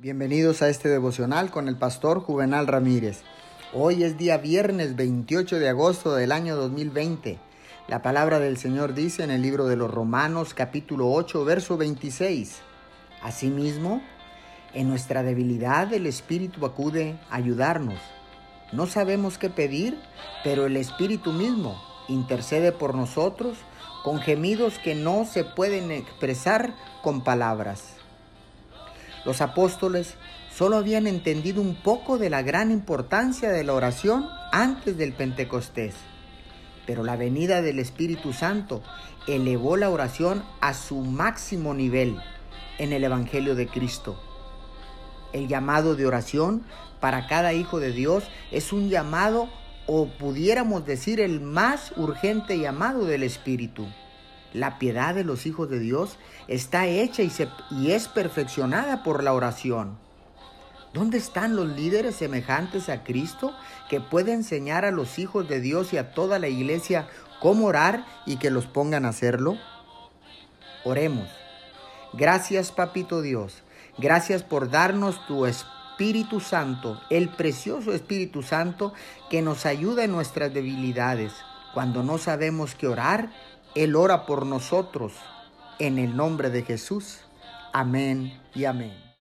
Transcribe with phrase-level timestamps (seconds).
[0.00, 3.24] Bienvenidos a este devocional con el pastor Juvenal Ramírez.
[3.72, 7.40] Hoy es día viernes 28 de agosto del año 2020.
[7.88, 12.60] La palabra del Señor dice en el libro de los Romanos capítulo 8 verso 26.
[13.24, 14.00] Asimismo,
[14.72, 17.98] en nuestra debilidad el Espíritu acude a ayudarnos.
[18.70, 19.98] No sabemos qué pedir,
[20.44, 21.76] pero el Espíritu mismo
[22.06, 23.58] intercede por nosotros
[24.04, 26.72] con gemidos que no se pueden expresar
[27.02, 27.97] con palabras.
[29.24, 30.14] Los apóstoles
[30.54, 35.94] solo habían entendido un poco de la gran importancia de la oración antes del Pentecostés,
[36.86, 38.82] pero la venida del Espíritu Santo
[39.26, 42.16] elevó la oración a su máximo nivel
[42.78, 44.20] en el Evangelio de Cristo.
[45.32, 46.62] El llamado de oración
[47.00, 49.48] para cada hijo de Dios es un llamado
[49.86, 53.86] o pudiéramos decir el más urgente llamado del Espíritu.
[54.52, 57.32] La piedad de los hijos de Dios está hecha y,
[57.70, 59.98] y, es perfeccionada por la oración.
[60.94, 63.54] ¿Dónde están los líderes semejantes a Cristo
[63.90, 67.08] que pueden enseñar a los hijos de Dios y a toda la iglesia
[67.40, 69.58] cómo orar y que los pongan a hacerlo?
[70.84, 71.28] Oremos.
[72.14, 73.62] Gracias, Papito Dios.
[73.98, 78.94] Gracias por darnos tu Espíritu Santo, el precioso Espíritu Santo
[79.28, 81.32] que nos ayuda en nuestras debilidades.
[81.74, 83.30] Cuando no sabemos qué orar,
[83.74, 85.12] él ora por nosotros
[85.78, 87.20] en el nombre de Jesús.
[87.72, 89.07] Amén y amén.